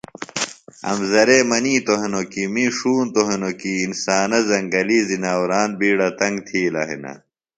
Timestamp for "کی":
2.31-2.43